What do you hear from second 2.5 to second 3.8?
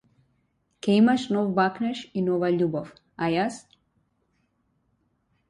љубов, а јас?